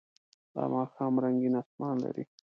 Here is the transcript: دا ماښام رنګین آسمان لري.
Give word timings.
دا 0.53 0.63
ماښام 0.73 1.13
رنګین 1.23 1.53
آسمان 1.61 1.95
لري. 2.03 2.23